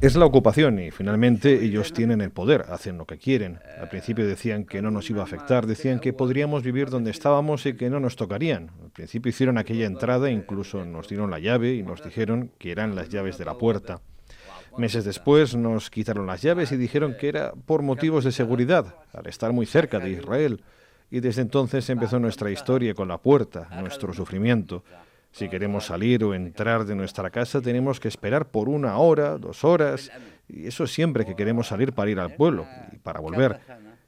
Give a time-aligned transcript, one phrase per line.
[0.00, 3.60] Es la ocupación y finalmente ellos tienen el poder, hacen lo que quieren.
[3.80, 7.66] Al principio decían que no nos iba a afectar, decían que podríamos vivir donde estábamos
[7.66, 8.72] y que no nos tocarían.
[8.82, 12.96] Al principio hicieron aquella entrada, incluso nos dieron la llave y nos dijeron que eran
[12.96, 14.00] las llaves de la puerta.
[14.76, 19.28] Meses después nos quitaron las llaves y dijeron que era por motivos de seguridad, al
[19.28, 20.64] estar muy cerca de Israel.
[21.12, 24.82] Y desde entonces empezó nuestra historia con la puerta, nuestro sufrimiento.
[25.32, 29.64] Si queremos salir o entrar de nuestra casa tenemos que esperar por una hora, dos
[29.64, 30.10] horas,
[30.48, 33.60] y eso siempre que queremos salir para ir al pueblo y para volver.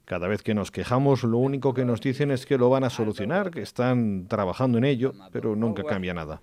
[0.04, 2.90] Cada vez que nos quejamos, lo único que nos dicen es que lo van a
[2.90, 6.42] solucionar, que están trabajando en ello, pero nunca cambia nada.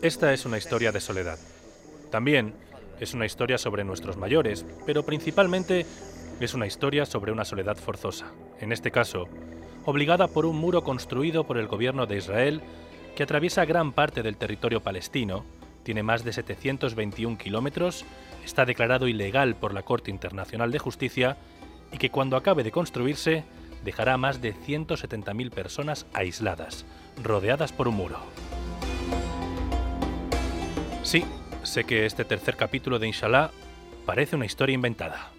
[0.00, 1.38] Esta es una historia de soledad.
[2.10, 2.54] También
[2.98, 5.84] es una historia sobre nuestros mayores, pero principalmente
[6.44, 8.26] es una historia sobre una soledad forzosa,
[8.60, 9.28] en este caso,
[9.84, 12.60] obligada por un muro construido por el gobierno de Israel
[13.14, 15.44] que atraviesa gran parte del territorio palestino,
[15.82, 18.04] tiene más de 721 kilómetros,
[18.44, 21.36] está declarado ilegal por la Corte Internacional de Justicia
[21.92, 23.44] y que cuando acabe de construirse
[23.84, 26.84] dejará a más de 170.000 personas aisladas,
[27.22, 28.18] rodeadas por un muro.
[31.02, 31.24] Sí,
[31.62, 33.52] sé que este tercer capítulo de Inshallah
[34.04, 35.30] parece una historia inventada.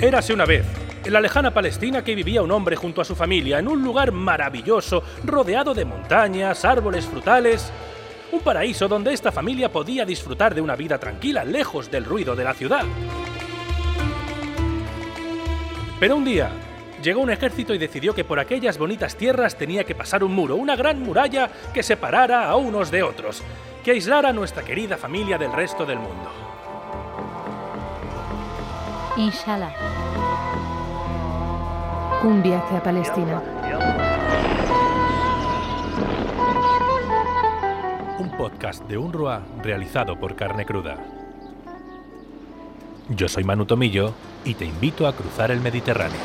[0.00, 0.66] Érase una vez,
[1.06, 4.12] en la lejana Palestina, que vivía un hombre junto a su familia en un lugar
[4.12, 7.72] maravilloso, rodeado de montañas, árboles frutales.
[8.30, 12.44] Un paraíso donde esta familia podía disfrutar de una vida tranquila, lejos del ruido de
[12.44, 12.84] la ciudad.
[15.98, 16.50] Pero un día
[17.02, 20.56] llegó un ejército y decidió que por aquellas bonitas tierras tenía que pasar un muro,
[20.56, 23.42] una gran muralla que separara a unos de otros,
[23.82, 26.30] que aislara a nuestra querida familia del resto del mundo.
[29.16, 29.72] Inshallah.
[32.22, 33.42] Un viaje a Palestina.
[38.18, 40.98] Un podcast de UNRWA realizado por Carne Cruda.
[43.08, 44.12] Yo soy Manu Tomillo
[44.44, 46.20] y te invito a cruzar el Mediterráneo.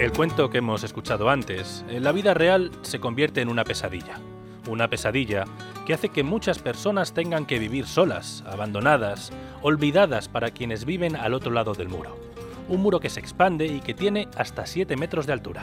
[0.00, 4.18] El cuento que hemos escuchado antes, en la vida real se convierte en una pesadilla.
[4.68, 5.44] Una pesadilla
[5.86, 11.32] que hace que muchas personas tengan que vivir solas, abandonadas, olvidadas para quienes viven al
[11.32, 12.18] otro lado del muro.
[12.68, 15.62] Un muro que se expande y que tiene hasta 7 metros de altura.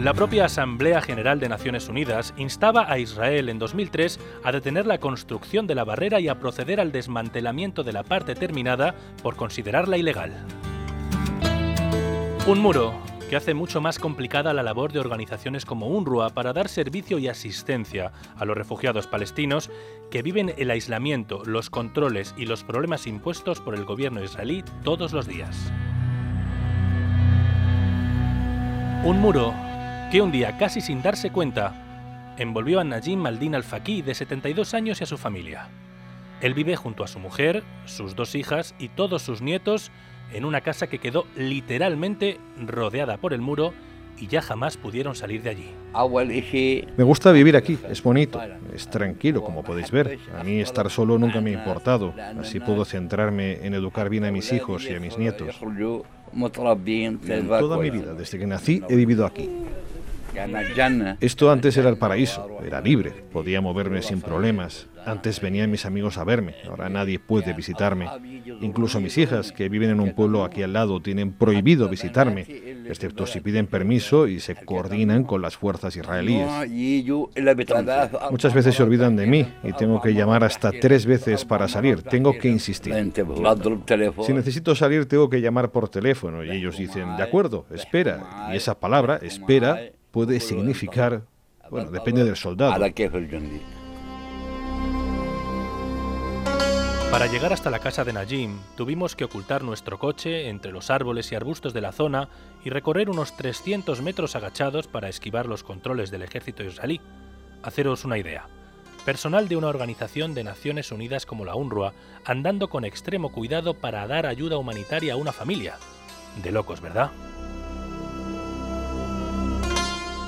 [0.00, 4.98] La propia Asamblea General de Naciones Unidas instaba a Israel en 2003 a detener la
[4.98, 9.96] construcción de la barrera y a proceder al desmantelamiento de la parte terminada por considerarla
[9.96, 10.32] ilegal.
[12.46, 12.92] Un muro
[13.28, 17.28] que hace mucho más complicada la labor de organizaciones como UNRWA para dar servicio y
[17.28, 19.70] asistencia a los refugiados palestinos
[20.10, 25.12] que viven el aislamiento, los controles y los problemas impuestos por el gobierno israelí todos
[25.12, 25.72] los días.
[29.04, 29.54] Un muro
[30.10, 35.00] que un día, casi sin darse cuenta, envolvió a Najim Maldin al-Faqih de 72 años
[35.00, 35.68] y a su familia.
[36.40, 39.90] Él vive junto a su mujer, sus dos hijas y todos sus nietos
[40.34, 43.72] en una casa que quedó literalmente rodeada por el muro
[44.18, 45.70] y ya jamás pudieron salir de allí.
[46.96, 48.40] Me gusta vivir aquí, es bonito,
[48.74, 50.18] es tranquilo, como podéis ver.
[50.38, 54.32] A mí estar solo nunca me ha importado, así puedo centrarme en educar bien a
[54.32, 55.56] mis hijos y a mis nietos.
[57.58, 59.48] Toda mi vida, desde que nací, he vivido aquí.
[61.20, 64.88] Esto antes era el paraíso, era libre, podía moverme sin problemas.
[65.06, 68.08] Antes venían mis amigos a verme, ahora nadie puede visitarme.
[68.62, 72.46] Incluso mis hijas, que viven en un pueblo aquí al lado, tienen prohibido visitarme,
[72.88, 76.48] excepto si piden permiso y se coordinan con las fuerzas israelíes.
[78.30, 82.02] Muchas veces se olvidan de mí y tengo que llamar hasta tres veces para salir,
[82.02, 82.94] tengo que insistir.
[84.24, 88.48] Si necesito salir, tengo que llamar por teléfono y ellos dicen, de acuerdo, espera.
[88.52, 89.80] Y esa palabra, espera,
[90.14, 91.22] puede significar,
[91.70, 92.72] bueno, depende del soldado.
[97.10, 101.32] Para llegar hasta la casa de Najim, tuvimos que ocultar nuestro coche entre los árboles
[101.32, 102.28] y arbustos de la zona
[102.64, 107.00] y recorrer unos 300 metros agachados para esquivar los controles del ejército israelí.
[107.64, 108.46] Haceros una idea.
[109.04, 111.92] Personal de una organización de Naciones Unidas como la UNRWA
[112.24, 115.74] andando con extremo cuidado para dar ayuda humanitaria a una familia.
[116.40, 117.10] De locos, ¿verdad?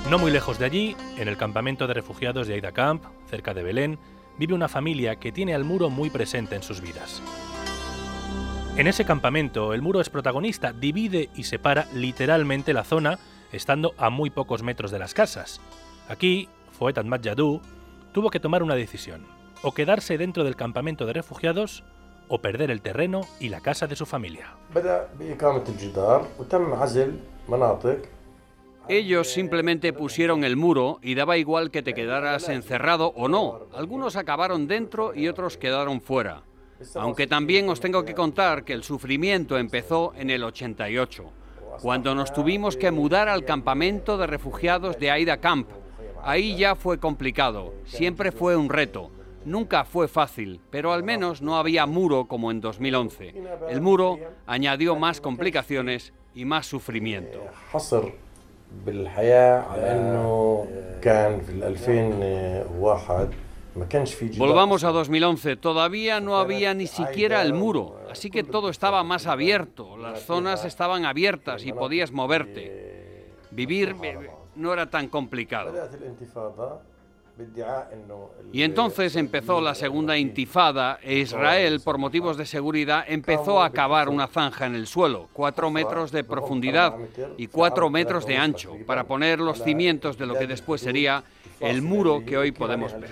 [0.09, 3.61] No muy lejos de allí, en el campamento de refugiados de Aida Camp, cerca de
[3.61, 3.99] Belén,
[4.37, 7.21] vive una familia que tiene al muro muy presente en sus vidas.
[8.77, 13.19] En ese campamento, el muro es protagonista, divide y separa literalmente la zona,
[13.51, 15.59] estando a muy pocos metros de las casas.
[16.07, 17.59] Aquí, Foet Ahmad Jadou,
[18.13, 19.25] tuvo que tomar una decisión,
[19.61, 21.83] o quedarse dentro del campamento de refugiados
[22.29, 24.55] o perder el terreno y la casa de su familia.
[28.89, 33.67] Ellos simplemente pusieron el muro y daba igual que te quedaras encerrado o no.
[33.73, 36.43] Algunos acabaron dentro y otros quedaron fuera.
[36.95, 41.25] Aunque también os tengo que contar que el sufrimiento empezó en el 88,
[41.81, 45.69] cuando nos tuvimos que mudar al campamento de refugiados de Aida Camp.
[46.23, 49.11] Ahí ya fue complicado, siempre fue un reto.
[49.43, 53.33] Nunca fue fácil, pero al menos no había muro como en 2011.
[53.69, 57.39] El muro añadió más complicaciones y más sufrimiento.
[64.37, 65.55] Volvamos a 2011.
[65.57, 69.97] Todavía no había ni siquiera el muro, así que todo estaba más abierto.
[69.97, 73.33] Las zonas estaban abiertas y podías moverte.
[73.51, 73.95] Vivir
[74.55, 75.73] no era tan complicado.
[78.51, 80.99] Y entonces empezó la segunda intifada.
[81.01, 85.69] E Israel, por motivos de seguridad, empezó a cavar una zanja en el suelo, cuatro
[85.69, 86.95] metros de profundidad
[87.37, 91.23] y cuatro metros de ancho, para poner los cimientos de lo que después sería
[91.59, 93.11] el muro que hoy podemos ver.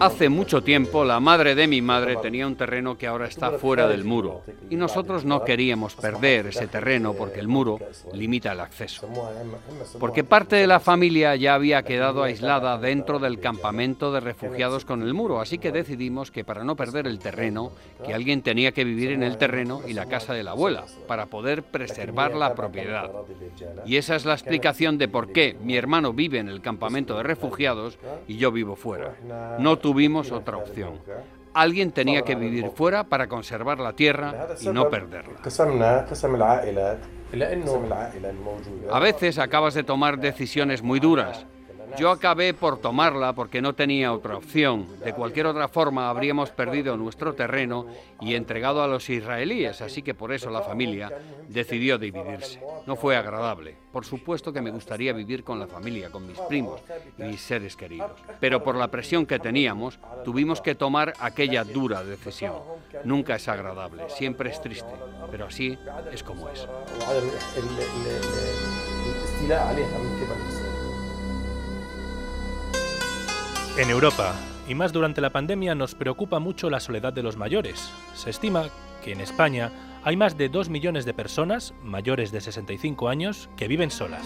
[0.00, 3.86] Hace mucho tiempo la madre de mi madre tenía un terreno que ahora está fuera
[3.86, 7.78] del muro y nosotros no queríamos perder ese terreno porque el muro
[8.12, 9.08] limita el acceso.
[9.98, 15.02] Porque parte de la familia ya había quedado aislada dentro del campamento de refugiados con
[15.02, 17.72] el muro, así que decidimos que para no perder el terreno,
[18.04, 21.26] que alguien tenía que vivir en el terreno y la casa de la abuela para
[21.26, 23.10] poder preservar la propiedad.
[23.84, 27.22] Y esa es la explicación de por qué mi hermano vive en el campamento de
[27.22, 29.14] refugiados y yo vivo fuera.
[29.58, 31.00] No tuvimos otra opción.
[31.54, 35.40] Alguien tenía que vivir fuera para conservar la tierra y no perderla.
[38.90, 41.46] A veces acabas de tomar decisiones muy duras
[41.98, 44.86] yo acabé por tomarla porque no tenía otra opción.
[45.04, 47.86] De cualquier otra forma habríamos perdido nuestro terreno
[48.20, 51.10] y entregado a los israelíes, así que por eso la familia
[51.48, 52.60] decidió dividirse.
[52.86, 53.76] No fue agradable.
[53.92, 56.80] Por supuesto que me gustaría vivir con la familia, con mis primos
[57.18, 58.12] y mis seres queridos.
[58.40, 62.54] Pero por la presión que teníamos, tuvimos que tomar aquella dura decisión.
[63.04, 64.92] Nunca es agradable, siempre es triste,
[65.30, 65.78] pero así
[66.12, 66.66] es como es.
[73.78, 74.34] En Europa,
[74.66, 77.92] y más durante la pandemia, nos preocupa mucho la soledad de los mayores.
[78.14, 78.70] Se estima
[79.04, 79.70] que en España
[80.02, 84.24] hay más de 2 millones de personas mayores de 65 años que viven solas.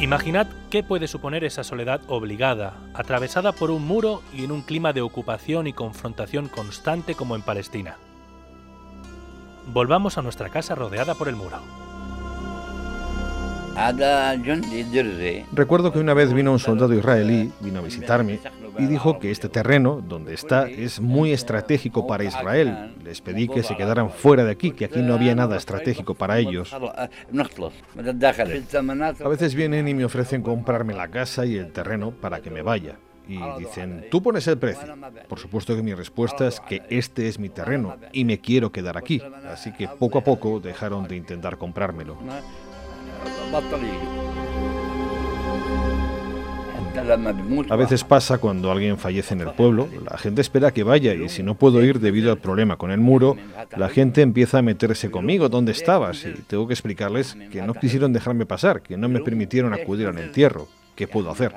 [0.00, 4.94] Imaginad qué puede suponer esa soledad obligada, atravesada por un muro y en un clima
[4.94, 7.96] de ocupación y confrontación constante como en Palestina.
[9.66, 11.87] Volvamos a nuestra casa rodeada por el muro.
[15.52, 18.40] Recuerdo que una vez vino un soldado israelí, vino a visitarme
[18.78, 22.94] y dijo que este terreno, donde está, es muy estratégico para Israel.
[23.04, 26.38] Les pedí que se quedaran fuera de aquí, que aquí no había nada estratégico para
[26.38, 26.74] ellos.
[29.24, 32.62] A veces vienen y me ofrecen comprarme la casa y el terreno para que me
[32.62, 32.96] vaya.
[33.28, 34.94] Y dicen, tú pones el precio.
[35.28, 38.96] Por supuesto que mi respuesta es que este es mi terreno y me quiero quedar
[38.96, 39.20] aquí.
[39.52, 42.16] Así que poco a poco dejaron de intentar comprármelo.
[47.70, 51.28] A veces pasa cuando alguien fallece en el pueblo, la gente espera que vaya y
[51.28, 53.36] si no puedo ir debido al problema con el muro,
[53.76, 56.24] la gente empieza a meterse conmigo, ¿dónde estabas?
[56.24, 60.18] Y tengo que explicarles que no quisieron dejarme pasar, que no me permitieron acudir al
[60.18, 60.68] entierro.
[60.98, 61.54] ¿Qué puedo hacer?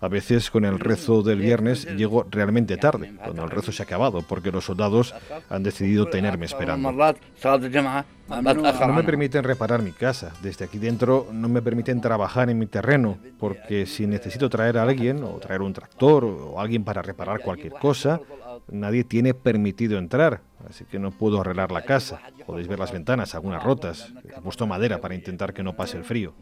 [0.00, 3.86] A veces con el rezo del viernes llego realmente tarde, cuando el rezo se ha
[3.86, 5.14] acabado, porque los soldados
[5.48, 6.90] han decidido tenerme esperando.
[6.90, 10.32] No me permiten reparar mi casa.
[10.42, 14.82] Desde aquí dentro no me permiten trabajar en mi terreno, porque si necesito traer a
[14.82, 18.20] alguien, o traer un tractor, o alguien para reparar cualquier cosa,
[18.66, 22.18] nadie tiene permitido entrar, así que no puedo arreglar la casa.
[22.44, 24.12] Podéis ver las ventanas, algunas rotas.
[24.36, 26.34] He puesto madera para intentar que no pase el frío.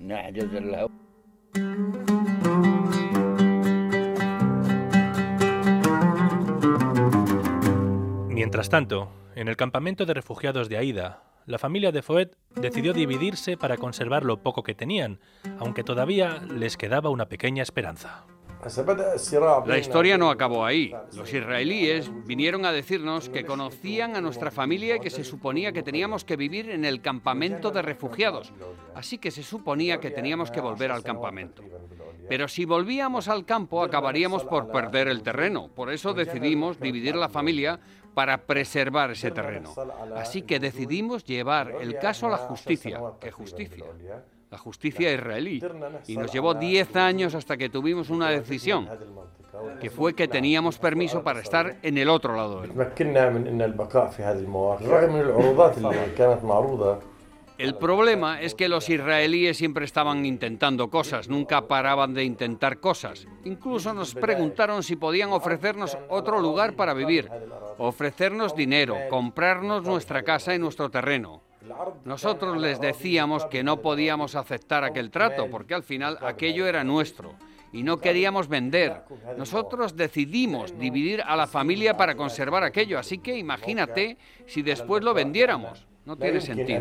[8.32, 13.58] Mientras tanto, en el campamento de refugiados de Aida, la familia de Foet decidió dividirse
[13.58, 15.20] para conservar lo poco que tenían,
[15.58, 18.24] aunque todavía les quedaba una pequeña esperanza.
[19.66, 20.94] La historia no acabó ahí.
[21.16, 25.82] Los israelíes vinieron a decirnos que conocían a nuestra familia y que se suponía que
[25.82, 28.52] teníamos que vivir en el campamento de refugiados.
[28.94, 31.62] Así que se suponía que teníamos que volver al campamento.
[32.28, 35.68] Pero si volvíamos al campo acabaríamos por perder el terreno.
[35.74, 37.80] Por eso decidimos dividir la familia
[38.14, 39.74] para preservar ese terreno.
[40.14, 43.00] Así que decidimos llevar el caso a la justicia.
[43.20, 43.86] ¿Qué justicia?
[44.52, 45.62] La justicia israelí,
[46.06, 48.86] y nos llevó 10 años hasta que tuvimos una decisión,
[49.80, 52.72] que fue que teníamos permiso para estar en el otro lado del
[57.58, 63.26] el problema es que los israelíes siempre estaban intentando cosas, nunca paraban de intentar cosas.
[63.44, 67.30] Incluso nos preguntaron si podían ofrecernos otro lugar para vivir,
[67.78, 71.41] ofrecernos dinero, comprarnos nuestra casa y nuestro terreno.
[72.04, 77.34] Nosotros les decíamos que no podíamos aceptar aquel trato porque al final aquello era nuestro
[77.72, 79.02] y no queríamos vender.
[79.36, 85.14] Nosotros decidimos dividir a la familia para conservar aquello, así que imagínate si después lo
[85.14, 85.86] vendiéramos.
[86.04, 86.80] No tiene sentido.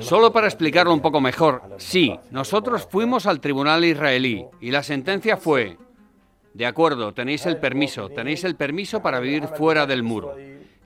[0.00, 5.36] Solo para explicarlo un poco mejor, sí, nosotros fuimos al tribunal israelí y la sentencia
[5.36, 5.76] fue,
[6.54, 10.34] de acuerdo, tenéis el permiso, tenéis el permiso para vivir fuera del muro.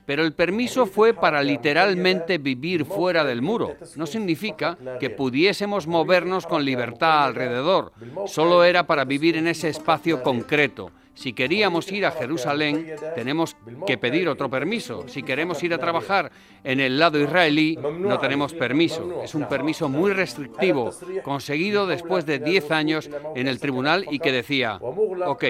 [0.05, 3.75] Pero el permiso fue para literalmente vivir fuera del muro.
[3.95, 7.93] No significa que pudiésemos movernos con libertad alrededor.
[8.25, 10.91] Solo era para vivir en ese espacio concreto.
[11.13, 15.07] Si queríamos ir a Jerusalén, tenemos que pedir otro permiso.
[15.07, 16.31] Si queremos ir a trabajar
[16.63, 19.21] en el lado israelí, no tenemos permiso.
[19.23, 20.91] Es un permiso muy restrictivo,
[21.23, 25.43] conseguido después de 10 años en el tribunal y que decía, ok,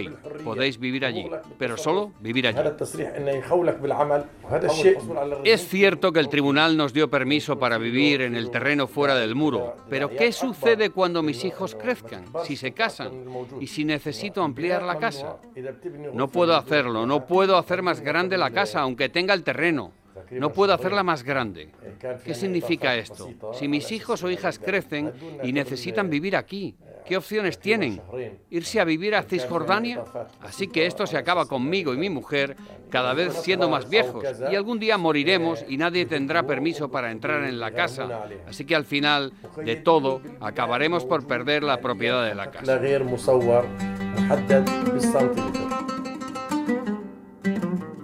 [0.44, 2.60] podéis vivir allí, pero solo vivir allí.
[5.44, 9.36] Es cierto que el tribunal nos dio permiso para vivir en el terreno fuera del
[9.36, 13.12] muro, pero ¿qué sucede cuando mis hijos crezcan, si se casan
[13.60, 15.38] y si necesito ampliar la casa?
[16.14, 19.92] No puedo hacerlo, no puedo hacer más grande la casa aunque tenga el terreno.
[20.32, 21.70] No puedo hacerla más grande.
[22.24, 23.30] ¿Qué significa esto?
[23.54, 25.12] Si mis hijos o hijas crecen
[25.44, 28.02] y necesitan vivir aquí, ¿qué opciones tienen?
[28.50, 30.04] ¿Irse a vivir a Cisjordania?
[30.42, 32.56] Así que esto se acaba conmigo y mi mujer
[32.90, 37.44] cada vez siendo más viejos y algún día moriremos y nadie tendrá permiso para entrar
[37.44, 38.26] en la casa.
[38.48, 42.80] Así que al final de todo acabaremos por perder la propiedad de la casa.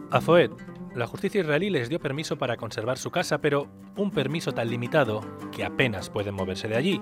[0.09, 0.51] A Zoed,
[0.95, 5.21] la justicia israelí les dio permiso para conservar su casa, pero un permiso tan limitado
[5.51, 7.01] que apenas pueden moverse de allí.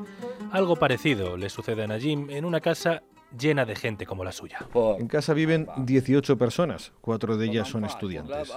[0.56, 3.04] Algo parecido le sucede a Najim en una casa
[3.38, 4.60] llena de gente como la suya.
[5.00, 8.52] En casa viven 18 personas, cuatro de ellas son estudiantes.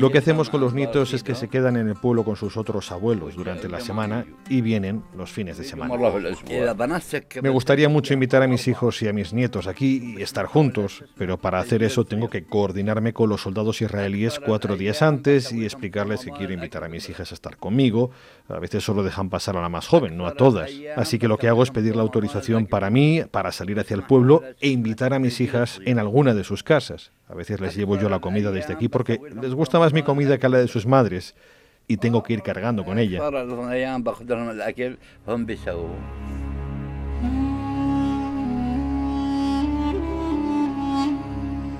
[0.00, 2.56] Lo que hacemos con los nietos es que se quedan en el pueblo con sus
[2.56, 5.94] otros abuelos durante la semana y vienen los fines de semana.
[7.42, 11.04] Me gustaría mucho invitar a mis hijos y a mis nietos aquí y estar juntos,
[11.16, 15.64] pero para hacer eso tengo que coordinarme con los soldados israelíes cuatro días antes y
[15.64, 18.10] explicarles que quiero invitar a mis hijas a estar conmigo.
[18.48, 20.70] A veces solo dejan pasar a la más joven, no a todas.
[20.96, 24.02] Así que lo que hago es pedir la autorización para mí, para salir hacia el
[24.02, 24.11] pueblo
[24.60, 27.12] e invitar a mis hijas en alguna de sus casas.
[27.28, 30.38] A veces les llevo yo la comida desde aquí porque les gusta más mi comida
[30.38, 31.34] que la de sus madres
[31.88, 33.20] y tengo que ir cargando con ella.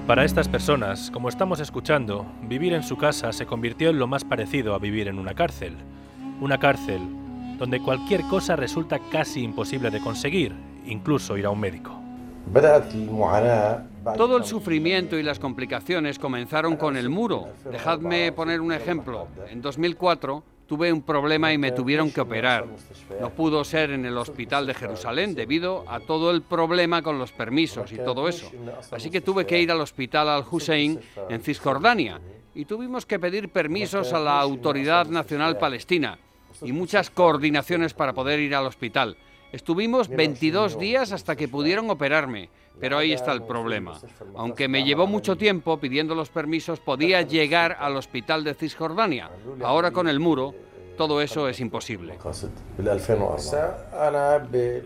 [0.07, 4.25] Para estas personas, como estamos escuchando, vivir en su casa se convirtió en lo más
[4.25, 5.75] parecido a vivir en una cárcel.
[6.41, 7.01] Una cárcel
[7.59, 10.53] donde cualquier cosa resulta casi imposible de conseguir,
[10.85, 12.02] incluso ir a un médico.
[14.17, 17.49] Todo el sufrimiento y las complicaciones comenzaron con el muro.
[17.71, 19.29] Dejadme poner un ejemplo.
[19.49, 22.67] En 2004 tuve un problema y me tuvieron que operar.
[23.21, 27.31] No pudo ser en el hospital de Jerusalén debido a todo el problema con los
[27.31, 28.51] permisos y todo eso.
[28.91, 32.21] Así que tuve que ir al hospital Al-Hussein en Cisjordania
[32.55, 36.19] y tuvimos que pedir permisos a la Autoridad Nacional Palestina
[36.61, 39.17] y muchas coordinaciones para poder ir al hospital.
[39.53, 42.49] Estuvimos 22 días hasta que pudieron operarme,
[42.81, 44.01] pero ahí está el problema.
[44.35, 49.31] Aunque me llevó mucho tiempo pidiendo los permisos, podía llegar al hospital de Cisjordania.
[49.63, 50.55] Ahora con el muro
[50.97, 52.19] todo eso es imposible.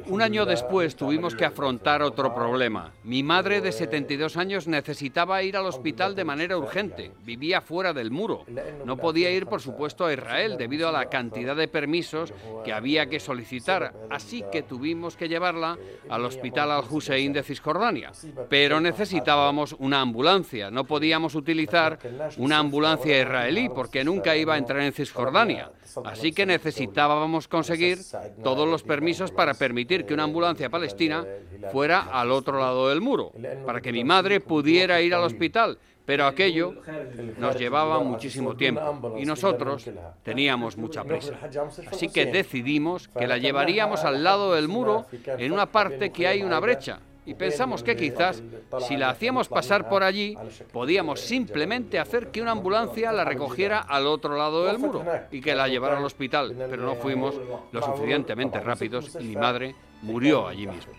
[0.07, 2.93] Un año después tuvimos que afrontar otro problema.
[3.05, 7.13] Mi madre de 72 años necesitaba ir al hospital de manera urgente.
[7.25, 8.45] Vivía fuera del muro.
[8.85, 12.33] No podía ir, por supuesto, a Israel debido a la cantidad de permisos
[12.65, 13.93] que había que solicitar.
[14.11, 18.13] Así que tuvimos que llevarla al hospital Al-Hussein de Cisjordania.
[18.49, 20.71] Pero necesitábamos una ambulancia.
[20.71, 21.99] No podíamos utilizar
[22.39, 25.71] una ambulancia israelí porque nunca iba a entrar en Cisjordania.
[26.05, 27.99] Así que necesitábamos conseguir
[28.43, 31.25] todos los permisos para permitir que una ambulancia palestina
[31.73, 33.33] fuera al otro lado del muro,
[33.65, 35.79] para que mi madre pudiera ir al hospital.
[36.05, 36.75] Pero aquello
[37.39, 39.91] nos llevaba muchísimo tiempo y nosotros
[40.23, 41.35] teníamos mucha prisa.
[41.91, 46.43] Así que decidimos que la llevaríamos al lado del muro en una parte que hay
[46.45, 48.43] una brecha y pensamos que quizás
[48.87, 50.37] si la hacíamos pasar por allí,
[50.73, 55.55] podíamos simplemente hacer que una ambulancia la recogiera al otro lado del muro y que
[55.55, 57.35] la llevara al hospital, pero no fuimos
[57.73, 60.93] lo suficientemente rápidos y mi madre murió allí mismo.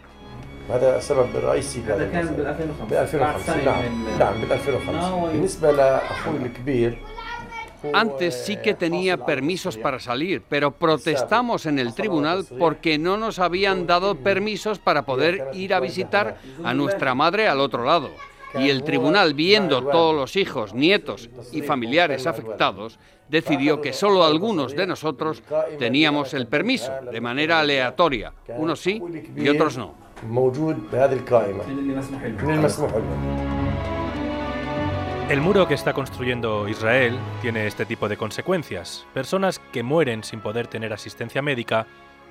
[7.94, 13.40] Antes sí que tenía permisos para salir, pero protestamos en el tribunal porque no nos
[13.40, 18.10] habían dado permisos para poder ir a visitar a nuestra madre al otro lado.
[18.58, 22.98] Y el tribunal, viendo todos los hijos, nietos y familiares afectados,
[23.30, 25.44] decidió que solo algunos de nosotros
[25.78, 29.02] teníamos el permiso, de manera aleatoria, unos sí
[29.36, 29.94] y otros no.
[35.30, 39.06] El muro que está construyendo Israel tiene este tipo de consecuencias.
[39.14, 41.86] Personas que mueren sin poder tener asistencia médica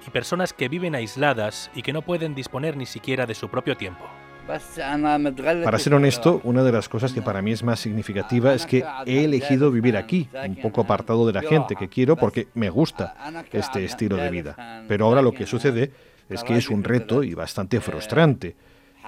[0.06, 3.76] y personas que viven aisladas y que no pueden disponer ni siquiera de su propio
[3.76, 4.06] tiempo.
[4.46, 8.82] Para ser honesto, una de las cosas que para mí es más significativa es que
[9.04, 13.14] he elegido vivir aquí, un poco apartado de la gente que quiero porque me gusta
[13.52, 14.84] este estilo de vida.
[14.88, 15.92] Pero ahora lo que sucede
[16.30, 18.56] es que es un reto y bastante frustrante.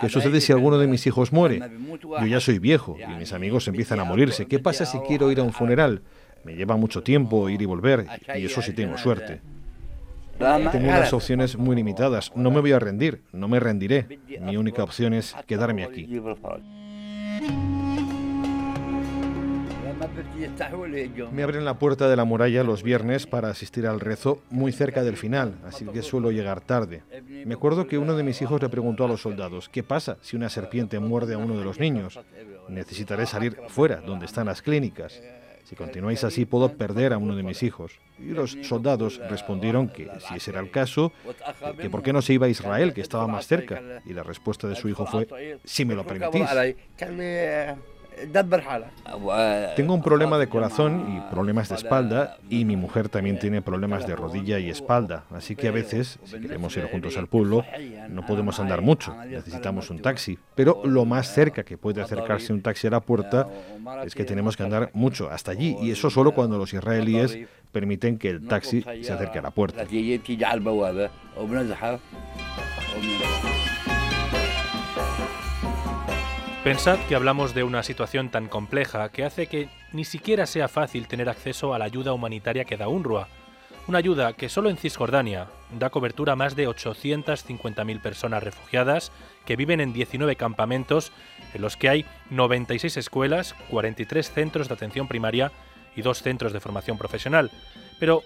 [0.01, 1.61] ¿Qué sucede si alguno de mis hijos muere?
[2.03, 4.47] Yo ya soy viejo y mis amigos empiezan a morirse.
[4.47, 6.03] ¿Qué pasa si quiero ir a un funeral?
[6.45, 9.41] Me lleva mucho tiempo ir y volver, y eso sí tengo suerte.
[10.39, 12.31] Tengo unas opciones muy limitadas.
[12.35, 14.21] No me voy a rendir, no me rendiré.
[14.41, 16.09] Mi única opción es quedarme aquí.
[21.33, 25.03] Me abren la puerta de la muralla los viernes para asistir al rezo muy cerca
[25.03, 27.03] del final, así que suelo llegar tarde.
[27.45, 30.37] Me acuerdo que uno de mis hijos le preguntó a los soldados, ¿qué pasa si
[30.37, 32.19] una serpiente muerde a uno de los niños?
[32.69, 35.21] Necesitaré salir fuera, donde están las clínicas.
[35.65, 37.93] Si continuáis así puedo perder a uno de mis hijos.
[38.19, 41.13] Y los soldados respondieron que si ese era el caso,
[41.79, 44.01] que por qué no se iba a Israel, que estaba más cerca.
[44.07, 46.49] Y la respuesta de su hijo fue, si me lo permitís.
[49.77, 54.07] Tengo un problema de corazón y problemas de espalda y mi mujer también tiene problemas
[54.07, 57.65] de rodilla y espalda, así que a veces, si queremos ir juntos al pueblo,
[58.09, 62.63] no podemos andar mucho, necesitamos un taxi, pero lo más cerca que puede acercarse un
[62.63, 63.49] taxi a la puerta
[64.05, 65.77] es que tenemos que andar mucho hasta allí.
[65.81, 67.39] Y eso solo cuando los israelíes
[67.73, 69.85] permiten que el taxi se acerque a la puerta.
[76.69, 81.09] Pensad que hablamos de una situación tan compleja que hace que ni siquiera sea fácil
[81.09, 83.27] tener acceso a la ayuda humanitaria que da UNRWA,
[83.87, 85.47] una ayuda que solo en Cisjordania
[85.79, 89.13] da cobertura a más de 850.000 personas refugiadas
[89.47, 91.11] que viven en 19 campamentos
[91.55, 95.53] en los que hay 96 escuelas, 43 centros de atención primaria
[95.97, 97.51] y dos centros de formación profesional.
[97.99, 98.25] Pero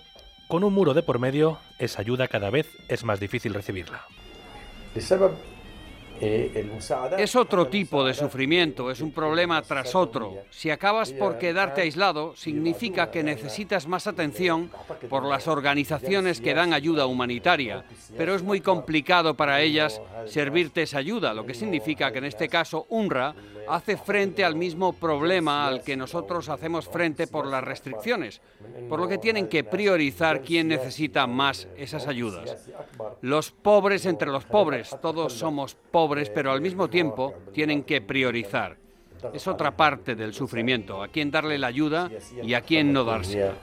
[0.48, 4.02] con un muro de por medio, esa ayuda cada vez es más difícil recibirla.
[7.18, 10.44] Es otro tipo de sufrimiento, es un problema tras otro.
[10.50, 14.70] Si acabas por quedarte aislado, significa que necesitas más atención
[15.08, 17.85] por las organizaciones que dan ayuda humanitaria,
[18.16, 22.48] pero es muy complicado para ellas servirte esa ayuda, lo que significa que en este
[22.48, 23.35] caso UNRWA
[23.68, 28.40] hace frente al mismo problema al que nosotros hacemos frente por las restricciones,
[28.88, 32.70] por lo que tienen que priorizar quién necesita más esas ayudas.
[33.20, 38.77] Los pobres entre los pobres, todos somos pobres, pero al mismo tiempo tienen que priorizar.
[39.33, 42.11] Es otra parte del sufrimiento, a quién darle la ayuda
[42.42, 43.55] y a quién no dársela.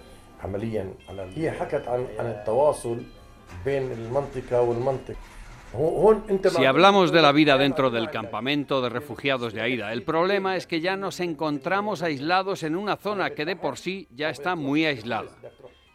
[6.50, 10.66] Si hablamos de la vida dentro del campamento de refugiados de Aida, el problema es
[10.66, 14.86] que ya nos encontramos aislados en una zona que de por sí ya está muy
[14.86, 15.30] aislada.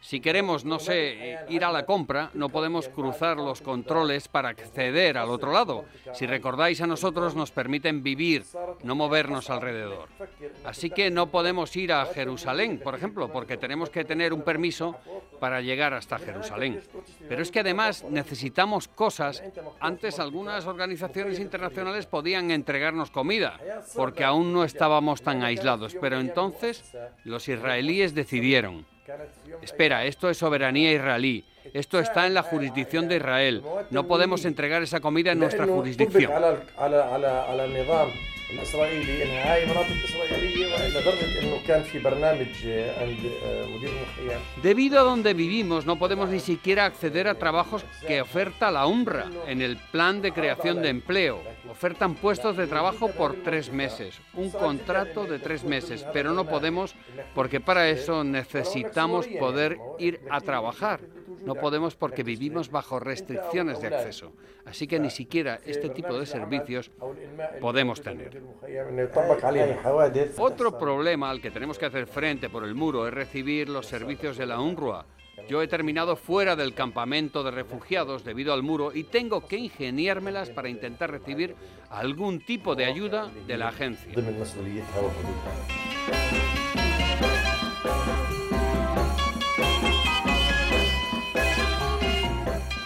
[0.05, 5.17] Si queremos, no sé, ir a la compra, no podemos cruzar los controles para acceder
[5.17, 5.85] al otro lado.
[6.13, 8.45] Si recordáis, a nosotros nos permiten vivir,
[8.83, 10.07] no movernos alrededor.
[10.63, 14.95] Así que no podemos ir a Jerusalén, por ejemplo, porque tenemos que tener un permiso
[15.39, 16.81] para llegar hasta Jerusalén.
[17.27, 19.41] Pero es que además necesitamos cosas.
[19.79, 23.59] Antes algunas organizaciones internacionales podían entregarnos comida,
[23.95, 25.97] porque aún no estábamos tan aislados.
[25.99, 28.85] Pero entonces los israelíes decidieron
[29.61, 31.43] Espera, esto es soberanía israelí.
[31.73, 33.63] Esto está en la jurisdicción de Israel.
[33.91, 36.31] No podemos entregar esa comida en nuestra jurisdicción.
[44.61, 49.31] Debido a donde vivimos, no podemos ni siquiera acceder a trabajos que oferta la UNRWA
[49.47, 51.41] en el plan de creación de empleo.
[51.75, 56.95] Ofertan puestos de trabajo por tres meses, un contrato de tres meses, pero no podemos
[57.33, 61.01] porque para eso necesitamos poder ir a trabajar.
[61.43, 64.31] No podemos porque vivimos bajo restricciones de acceso.
[64.63, 66.91] Así que ni siquiera este tipo de servicios
[67.59, 68.41] podemos tener.
[70.37, 74.37] Otro problema al que tenemos que hacer frente por el muro es recibir los servicios
[74.37, 75.05] de la UNRWA.
[75.47, 80.49] Yo he terminado fuera del campamento de refugiados debido al muro y tengo que ingeniármelas
[80.49, 81.55] para intentar recibir
[81.89, 84.11] algún tipo de ayuda de la agencia.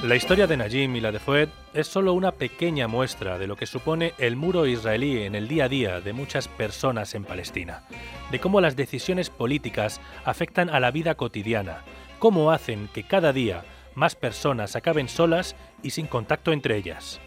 [0.04, 3.56] La historia de Najim y la de Foued es solo una pequeña muestra de lo
[3.56, 7.84] que supone el muro israelí en el día a día de muchas personas en Palestina,
[8.32, 11.84] de cómo las decisiones políticas afectan a la vida cotidiana,
[12.20, 13.64] cómo hacen que cada día
[13.96, 17.20] más personas acaben solas y sin contacto entre ellas.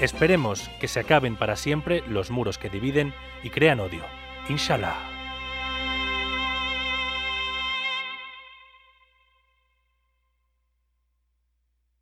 [0.00, 4.02] Esperemos que se acaben para siempre los muros que dividen y crean odio.
[4.48, 5.13] Inshallah.